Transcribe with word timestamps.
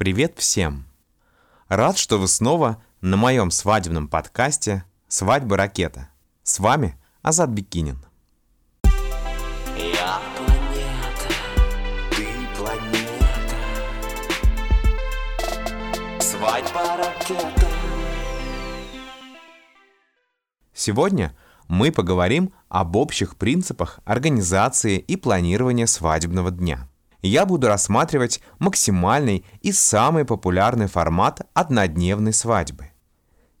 Привет 0.00 0.32
всем! 0.38 0.86
Рад, 1.68 1.98
что 1.98 2.16
вы 2.18 2.26
снова 2.26 2.82
на 3.02 3.18
моем 3.18 3.50
свадебном 3.50 4.08
подкасте 4.08 4.86
«Свадьба 5.08 5.58
ракета». 5.58 6.08
С 6.42 6.58
вами 6.58 6.98
Азат 7.20 7.50
Бикинин. 7.50 8.02
Я 9.76 10.22
планета, 10.38 11.28
ты 12.12 12.28
планета. 12.56 13.56
Свадьба 16.18 16.96
ракета. 16.96 17.68
Сегодня 20.72 21.36
мы 21.68 21.92
поговорим 21.92 22.54
об 22.70 22.96
общих 22.96 23.36
принципах 23.36 24.00
организации 24.06 24.96
и 24.96 25.16
планирования 25.16 25.84
свадебного 25.84 26.50
дня. 26.50 26.89
Я 27.22 27.44
буду 27.44 27.68
рассматривать 27.68 28.40
максимальный 28.58 29.44
и 29.60 29.72
самый 29.72 30.24
популярный 30.24 30.86
формат 30.86 31.42
однодневной 31.52 32.32
свадьбы. 32.32 32.90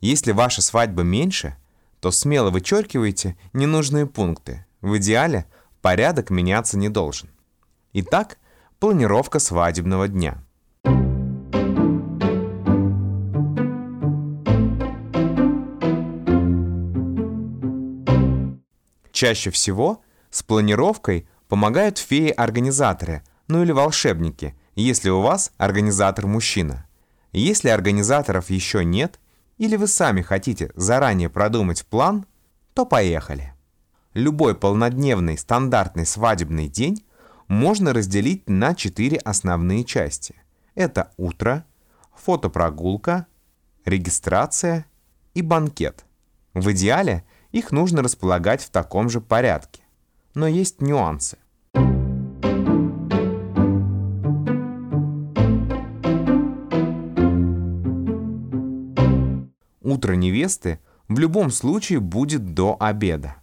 Если 0.00 0.30
ваша 0.30 0.62
свадьба 0.62 1.02
меньше, 1.02 1.56
то 2.00 2.12
смело 2.12 2.50
вычеркивайте 2.50 3.36
ненужные 3.52 4.06
пункты. 4.06 4.64
В 4.80 4.96
идеале 4.98 5.46
порядок 5.82 6.30
меняться 6.30 6.78
не 6.78 6.88
должен. 6.88 7.30
Итак, 7.92 8.38
планировка 8.78 9.40
свадебного 9.40 10.06
дня. 10.06 10.44
Чаще 19.10 19.50
всего 19.50 20.00
с 20.30 20.44
планировкой 20.44 21.28
помогают 21.48 21.98
феи-организаторы, 21.98 23.24
ну 23.48 23.62
или 23.62 23.72
волшебники, 23.72 24.54
если 24.74 25.10
у 25.10 25.20
вас 25.20 25.52
организатор 25.56 26.26
мужчина. 26.26 26.86
Если 27.32 27.68
организаторов 27.68 28.50
еще 28.50 28.84
нет, 28.84 29.18
или 29.56 29.76
вы 29.76 29.86
сами 29.86 30.22
хотите 30.22 30.70
заранее 30.76 31.28
продумать 31.28 31.84
план, 31.86 32.26
то 32.74 32.86
поехали. 32.86 33.54
Любой 34.14 34.54
полнодневный 34.54 35.36
стандартный 35.36 36.06
свадебный 36.06 36.68
день 36.68 37.04
можно 37.48 37.92
разделить 37.92 38.48
на 38.48 38.74
четыре 38.74 39.18
основные 39.18 39.84
части. 39.84 40.34
Это 40.74 41.12
утро, 41.16 41.64
фотопрогулка, 42.14 43.26
регистрация 43.84 44.86
и 45.34 45.42
банкет. 45.42 46.04
В 46.54 46.70
идеале 46.72 47.24
их 47.50 47.72
нужно 47.72 48.02
располагать 48.02 48.62
в 48.62 48.70
таком 48.70 49.08
же 49.08 49.20
порядке. 49.20 49.82
Но 50.34 50.46
есть 50.46 50.80
нюансы. 50.80 51.38
Утро 59.98 60.12
невесты 60.12 60.78
в 61.08 61.18
любом 61.18 61.50
случае 61.50 61.98
будет 61.98 62.54
до 62.54 62.76
обеда. 62.78 63.34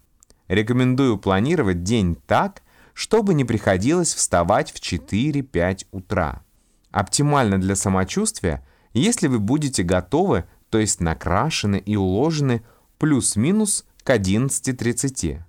Рекомендую 0.48 1.18
планировать 1.18 1.84
день 1.84 2.16
так, 2.28 2.62
чтобы 2.94 3.34
не 3.34 3.44
приходилось 3.44 4.14
вставать 4.14 4.72
в 4.72 4.76
4-5 4.76 5.88
утра. 5.92 6.44
Оптимально 6.92 7.60
для 7.60 7.76
самочувствия, 7.76 8.66
если 8.94 9.28
вы 9.28 9.40
будете 9.40 9.84
готовы, 9.84 10.46
то 10.70 10.78
есть 10.78 11.02
накрашены 11.02 11.76
и 11.76 11.98
уложены 11.98 12.64
плюс-минус 13.00 13.84
к 14.06 14.12
11.30. 14.12 15.42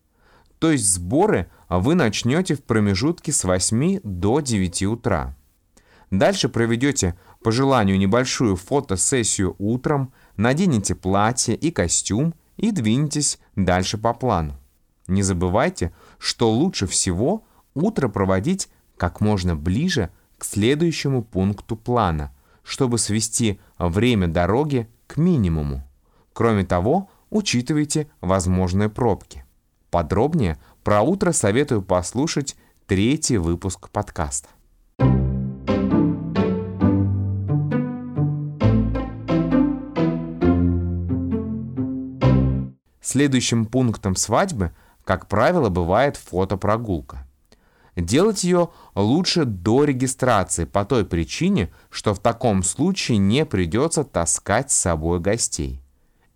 То 0.58 0.72
есть 0.72 0.92
сборы 0.92 1.48
вы 1.68 1.94
начнете 1.94 2.56
в 2.56 2.64
промежутке 2.64 3.30
с 3.30 3.44
8 3.44 4.00
до 4.02 4.40
9 4.40 4.82
утра. 4.82 5.36
Дальше 6.10 6.48
проведете 6.48 7.16
по 7.44 7.52
желанию 7.52 7.96
небольшую 7.96 8.56
фотосессию 8.56 9.54
утром, 9.58 10.12
наденете 10.36 10.94
платье 10.94 11.54
и 11.54 11.70
костюм 11.70 12.34
и 12.56 12.70
двинетесь 12.70 13.38
дальше 13.54 13.98
по 13.98 14.14
плану. 14.14 14.54
Не 15.06 15.22
забывайте, 15.22 15.92
что 16.18 16.50
лучше 16.50 16.86
всего 16.86 17.44
утро 17.74 18.08
проводить 18.08 18.68
как 18.96 19.20
можно 19.20 19.54
ближе 19.54 20.10
к 20.38 20.44
следующему 20.44 21.22
пункту 21.22 21.76
плана, 21.76 22.34
чтобы 22.62 22.98
свести 22.98 23.60
время 23.78 24.26
дороги 24.28 24.88
к 25.06 25.16
минимуму. 25.16 25.82
Кроме 26.32 26.64
того, 26.64 27.08
учитывайте 27.30 28.08
возможные 28.20 28.88
пробки. 28.88 29.44
Подробнее 29.90 30.58
про 30.82 31.02
утро 31.02 31.32
советую 31.32 31.82
послушать 31.82 32.56
третий 32.86 33.38
выпуск 33.38 33.88
подкаста. 33.90 34.48
Следующим 43.16 43.64
пунктом 43.64 44.14
свадьбы, 44.14 44.72
как 45.02 45.26
правило, 45.26 45.70
бывает 45.70 46.18
фотопрогулка. 46.18 47.26
Делать 47.96 48.44
ее 48.44 48.68
лучше 48.94 49.46
до 49.46 49.84
регистрации 49.84 50.66
по 50.66 50.84
той 50.84 51.06
причине, 51.06 51.72
что 51.88 52.12
в 52.12 52.18
таком 52.18 52.62
случае 52.62 53.16
не 53.16 53.46
придется 53.46 54.04
таскать 54.04 54.70
с 54.70 54.76
собой 54.76 55.18
гостей. 55.18 55.80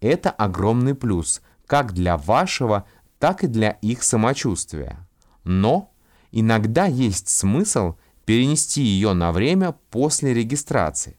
Это 0.00 0.30
огромный 0.30 0.94
плюс 0.94 1.42
как 1.66 1.92
для 1.92 2.16
вашего, 2.16 2.86
так 3.18 3.44
и 3.44 3.46
для 3.46 3.72
их 3.82 4.02
самочувствия. 4.02 5.06
Но 5.44 5.92
иногда 6.32 6.86
есть 6.86 7.28
смысл 7.28 7.96
перенести 8.24 8.80
ее 8.80 9.12
на 9.12 9.32
время 9.32 9.74
после 9.90 10.32
регистрации. 10.32 11.18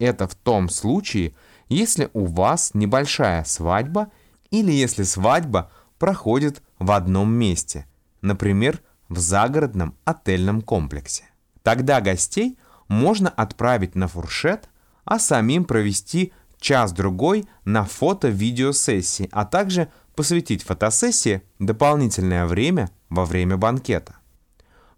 Это 0.00 0.26
в 0.26 0.34
том 0.34 0.68
случае, 0.68 1.36
если 1.68 2.10
у 2.14 2.24
вас 2.24 2.72
небольшая 2.74 3.44
свадьба 3.44 4.10
или 4.50 4.72
если 4.72 5.02
свадьба 5.02 5.70
проходит 5.98 6.62
в 6.78 6.90
одном 6.90 7.32
месте, 7.32 7.86
например, 8.20 8.80
в 9.08 9.18
загородном 9.18 9.94
отельном 10.04 10.60
комплексе. 10.62 11.24
Тогда 11.62 12.00
гостей 12.00 12.58
можно 12.88 13.28
отправить 13.28 13.94
на 13.94 14.08
фуршет, 14.08 14.68
а 15.04 15.18
самим 15.18 15.64
провести 15.64 16.32
час-другой 16.60 17.46
на 17.64 17.84
фото-видеосессии, 17.84 19.28
а 19.32 19.44
также 19.44 19.88
посвятить 20.14 20.62
фотосессии 20.62 21.42
дополнительное 21.58 22.46
время 22.46 22.90
во 23.08 23.24
время 23.24 23.56
банкета. 23.56 24.16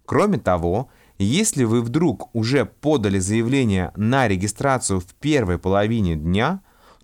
Кроме 0.05 0.39
того, 0.39 0.89
если 1.17 1.63
вы 1.63 1.81
вдруг 1.81 2.33
уже 2.35 2.65
подали 2.65 3.19
заявление 3.19 3.91
на 3.95 4.27
регистрацию 4.27 4.99
в 4.99 5.13
первой 5.13 5.59
половине 5.59 6.15
дня, 6.15 6.61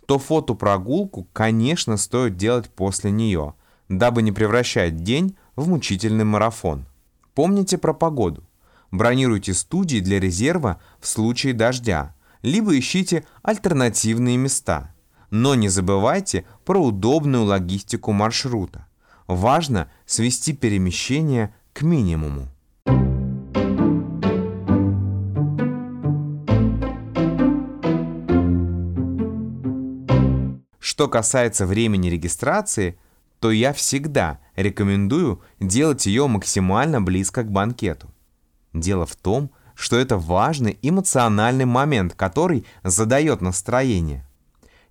то 0.08 0.18
фотопрогулку, 0.18 1.28
конечно, 1.34 1.98
стоит 1.98 2.38
делать 2.38 2.70
после 2.70 3.12
нее, 3.12 3.54
дабы 3.90 4.22
не 4.22 4.32
превращать 4.32 5.04
день 5.04 5.36
в 5.58 5.68
мучительный 5.68 6.24
марафон. 6.24 6.86
Помните 7.36 7.78
про 7.78 7.94
погоду. 7.94 8.44
Бронируйте 8.90 9.54
студии 9.54 10.00
для 10.00 10.22
резерва 10.22 10.80
в 11.02 11.08
случае 11.08 11.54
дождя, 11.54 12.16
либо 12.42 12.80
ищите 12.80 13.26
альтернативные 13.44 14.38
места. 14.38 14.96
Но 15.30 15.56
не 15.56 15.68
забывайте 15.68 16.46
про 16.64 16.82
удобную 16.82 17.44
логистику 17.44 18.14
маршрута. 18.14 18.88
Важно 19.28 19.92
свести 20.06 20.54
перемещение 20.54 21.54
к 21.74 21.82
минимуму. 21.82 22.48
Что 30.88 31.10
касается 31.10 31.66
времени 31.66 32.08
регистрации, 32.08 32.98
то 33.42 33.52
я 33.52 33.74
всегда 33.74 34.40
рекомендую 34.56 35.42
делать 35.60 36.06
ее 36.06 36.28
максимально 36.28 37.02
близко 37.02 37.44
к 37.44 37.52
банкету. 37.52 38.10
Дело 38.74 39.06
в 39.06 39.18
том, 39.18 39.52
что 39.76 39.98
это 39.98 40.18
важный 40.18 40.80
эмоциональный 40.82 41.66
момент, 41.66 42.14
который 42.14 42.66
задает 42.86 43.42
настроение. 43.42 44.26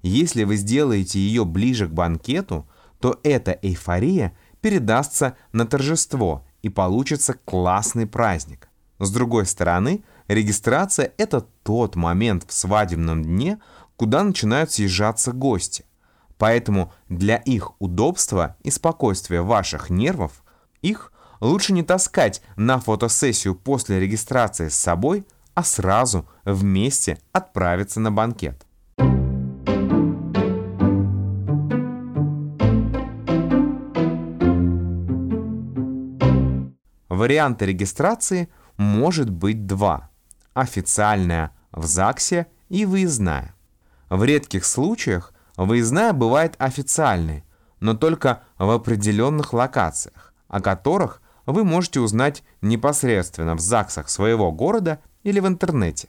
Если 0.03 0.45
вы 0.45 0.57
сделаете 0.57 1.19
ее 1.19 1.47
ближе 1.47 1.89
к 1.89 1.93
банкету, 1.93 2.69
то 3.01 3.19
эта 3.23 3.53
эйфория 3.63 4.37
передастся 4.61 5.35
на 5.53 5.67
торжество 5.67 6.45
и 6.61 6.69
получится 6.69 7.33
классный 7.47 8.07
праздник. 8.07 8.69
С 8.99 9.11
другой 9.11 9.47
стороны, 9.47 10.05
регистрация– 10.29 11.15
это 11.17 11.47
тот 11.63 11.97
момент 11.97 12.45
в 12.47 12.53
свадебном 12.53 13.23
дне, 13.23 13.59
куда 13.97 14.23
начинают 14.25 14.73
съезжаться 14.73 15.33
гости– 15.33 15.85
Поэтому 16.39 16.93
для 17.09 17.37
их 17.37 17.73
удобства 17.81 18.57
и 18.63 18.71
спокойствия 18.71 19.43
ваших 19.43 19.91
нервов 19.91 20.45
их 20.83 21.13
лучше 21.41 21.73
не 21.73 21.83
таскать 21.83 22.43
на 22.57 22.79
фотосессию 22.79 23.55
после 23.55 24.01
регистрации 24.01 24.69
с 24.69 24.75
собой, 24.75 25.27
а 25.55 25.63
сразу 25.63 26.29
вместе 26.45 27.19
отправиться 27.33 28.01
на 28.01 28.13
банкет. 28.13 28.67
Варианты 37.09 37.65
регистрации 37.65 38.51
может 38.77 39.31
быть 39.31 39.67
два. 39.67 40.11
Официальная 40.53 41.57
в 41.73 41.87
ЗАГСе 41.87 42.47
и 42.69 42.85
выездная. 42.85 43.56
В 44.09 44.23
редких 44.25 44.65
случаях 44.65 45.33
выездная 45.57 46.13
бывает 46.13 46.55
официальной, 46.59 47.45
но 47.81 47.95
только 47.95 48.43
в 48.59 48.71
определенных 48.71 49.53
локациях, 49.53 50.33
о 50.49 50.61
которых 50.61 51.23
вы 51.45 51.65
можете 51.65 52.01
узнать 52.01 52.43
непосредственно 52.61 53.55
в 53.55 53.61
ЗАГСах 53.61 54.09
своего 54.09 54.53
города 54.53 55.01
или 55.23 55.41
в 55.41 55.47
интернете. 55.47 56.09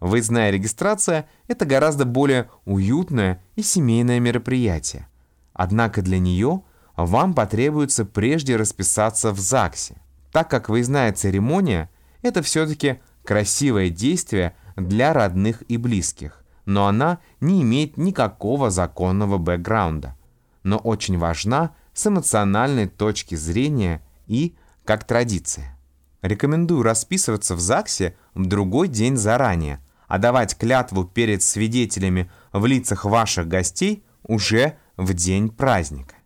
Выездная 0.00 0.50
регистрация– 0.50 1.28
это 1.48 1.64
гораздо 1.64 2.04
более 2.04 2.50
уютное 2.64 3.42
и 3.54 3.62
семейное 3.62 4.20
мероприятие. 4.20 5.08
Однако 5.54 6.02
для 6.02 6.18
нее 6.18 6.62
вам 6.96 7.34
потребуется 7.34 8.04
прежде 8.04 8.56
расписаться 8.56 9.32
в 9.32 9.38
ЗАГСе, 9.38 9.96
так 10.32 10.50
как 10.50 10.68
выездная 10.68 11.12
церемония– 11.12 11.90
это 12.22 12.42
все-таки 12.42 13.00
красивое 13.24 13.88
действие 13.88 14.54
для 14.76 15.14
родных 15.14 15.62
и 15.68 15.78
близких, 15.78 16.44
но 16.66 16.86
она 16.86 17.20
не 17.40 17.62
имеет 17.62 17.96
никакого 17.96 18.70
законного 18.70 19.38
бэкграунда, 19.38 20.16
но 20.62 20.76
очень 20.76 21.16
важна 21.16 21.74
с 21.94 22.06
эмоциональной 22.06 22.88
точки 22.88 23.36
зрения 23.36 24.02
и 24.26 24.54
как 24.84 25.04
традиция. 25.04 25.78
Рекомендую 26.22 26.82
расписываться 26.82 27.54
в 27.54 27.60
ЗАГСе 27.60 28.16
в 28.34 28.46
другой 28.46 28.88
день 28.88 29.16
заранее, 29.16 29.80
а 30.08 30.18
давать 30.18 30.56
клятву 30.56 31.04
перед 31.04 31.42
свидетелями 31.42 32.30
в 32.52 32.66
лицах 32.66 33.04
ваших 33.04 33.48
гостей 33.48 34.04
уже 34.22 34.76
в 34.96 35.14
день 35.14 35.48
праздника. 35.48 36.16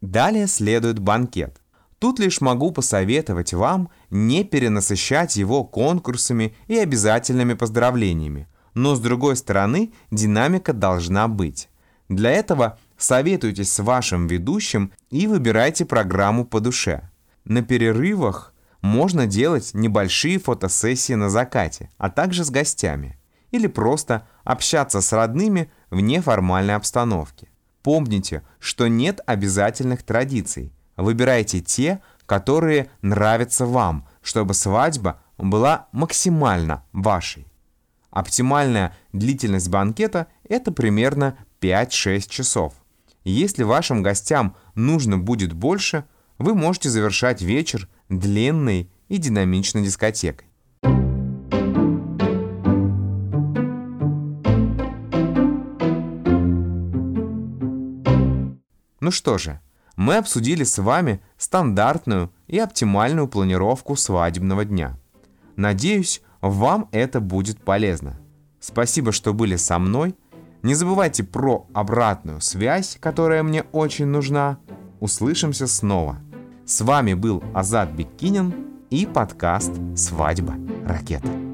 Далее 0.00 0.48
следует 0.48 0.98
банкет. 0.98 1.59
Тут 2.00 2.18
лишь 2.18 2.40
могу 2.40 2.72
посоветовать 2.72 3.52
вам 3.52 3.90
не 4.08 4.42
перенасыщать 4.42 5.36
его 5.36 5.64
конкурсами 5.64 6.56
и 6.66 6.78
обязательными 6.78 7.52
поздравлениями. 7.52 8.48
Но 8.72 8.94
с 8.94 9.00
другой 9.00 9.36
стороны, 9.36 9.92
динамика 10.10 10.72
должна 10.72 11.28
быть. 11.28 11.68
Для 12.08 12.30
этого 12.30 12.78
советуйтесь 12.96 13.70
с 13.70 13.82
вашим 13.82 14.28
ведущим 14.28 14.92
и 15.10 15.26
выбирайте 15.26 15.84
программу 15.84 16.46
по 16.46 16.60
душе. 16.60 17.10
На 17.44 17.62
перерывах 17.62 18.54
можно 18.80 19.26
делать 19.26 19.72
небольшие 19.74 20.38
фотосессии 20.38 21.12
на 21.12 21.28
закате, 21.28 21.90
а 21.98 22.08
также 22.08 22.44
с 22.44 22.50
гостями. 22.50 23.18
Или 23.50 23.66
просто 23.66 24.26
общаться 24.42 25.02
с 25.02 25.12
родными 25.12 25.70
в 25.90 26.00
неформальной 26.00 26.76
обстановке. 26.76 27.48
Помните, 27.82 28.42
что 28.58 28.88
нет 28.88 29.20
обязательных 29.26 30.02
традиций. 30.02 30.72
Выбирайте 31.00 31.60
те, 31.60 32.02
которые 32.26 32.90
нравятся 33.00 33.64
вам, 33.64 34.06
чтобы 34.20 34.52
свадьба 34.52 35.18
была 35.38 35.88
максимально 35.92 36.84
вашей. 36.92 37.46
Оптимальная 38.10 38.94
длительность 39.14 39.70
банкета– 39.70 40.26
это 40.44 40.72
примерно 40.72 41.38
5-6 41.62 42.28
часов. 42.28 42.74
Если 43.24 43.62
вашим 43.62 44.02
гостям 44.02 44.56
нужно 44.74 45.16
будет 45.16 45.54
больше, 45.54 46.04
вы 46.36 46.54
можете 46.54 46.90
завершать 46.90 47.40
вечер 47.40 47.88
длинной 48.10 48.90
и 49.08 49.16
динамичной 49.16 49.82
дискотекой. 49.82 50.48
Ну 59.00 59.10
что 59.10 59.38
же, 59.38 59.60
мы 60.00 60.16
обсудили 60.16 60.64
с 60.64 60.78
вами 60.78 61.20
стандартную 61.36 62.32
и 62.46 62.58
оптимальную 62.58 63.28
планировку 63.28 63.96
свадебного 63.96 64.64
дня. 64.64 64.96
Надеюсь, 65.56 66.22
вам 66.40 66.88
это 66.90 67.20
будет 67.20 67.62
полезно. 67.62 68.18
Спасибо, 68.60 69.12
что 69.12 69.34
были 69.34 69.56
со 69.56 69.78
мной. 69.78 70.14
Не 70.62 70.74
забывайте 70.74 71.22
про 71.22 71.66
обратную 71.74 72.40
связь, 72.40 72.96
которая 72.98 73.42
мне 73.42 73.64
очень 73.72 74.06
нужна. 74.06 74.56
Услышимся 75.00 75.66
снова. 75.66 76.16
С 76.64 76.80
вами 76.80 77.12
был 77.12 77.44
Азат 77.52 77.90
Беккинин 77.90 78.54
и 78.88 79.04
подкаст 79.04 79.72
«Свадьба. 79.94 80.54
Ракета». 80.86 81.49